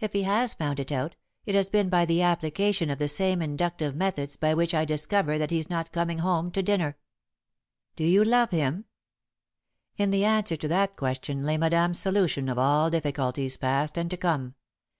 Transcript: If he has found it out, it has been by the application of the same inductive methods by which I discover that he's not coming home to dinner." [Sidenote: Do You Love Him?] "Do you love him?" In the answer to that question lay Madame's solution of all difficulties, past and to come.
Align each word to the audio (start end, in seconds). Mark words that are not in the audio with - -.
If 0.00 0.14
he 0.14 0.22
has 0.24 0.52
found 0.54 0.80
it 0.80 0.90
out, 0.90 1.14
it 1.46 1.54
has 1.54 1.70
been 1.70 1.88
by 1.88 2.06
the 2.06 2.22
application 2.22 2.90
of 2.90 2.98
the 2.98 3.06
same 3.06 3.40
inductive 3.40 3.94
methods 3.94 4.34
by 4.34 4.52
which 4.52 4.74
I 4.74 4.84
discover 4.84 5.38
that 5.38 5.52
he's 5.52 5.70
not 5.70 5.92
coming 5.92 6.18
home 6.18 6.50
to 6.50 6.60
dinner." 6.60 6.98
[Sidenote: 7.92 7.96
Do 7.96 8.04
You 8.04 8.24
Love 8.24 8.50
Him?] 8.50 8.54
"Do 8.58 8.62
you 8.64 8.64
love 8.68 8.72
him?" 8.74 8.84
In 9.96 10.10
the 10.10 10.24
answer 10.24 10.56
to 10.56 10.66
that 10.66 10.96
question 10.96 11.44
lay 11.44 11.56
Madame's 11.56 12.00
solution 12.00 12.48
of 12.48 12.58
all 12.58 12.90
difficulties, 12.90 13.56
past 13.56 13.96
and 13.96 14.10
to 14.10 14.16
come. 14.16 14.56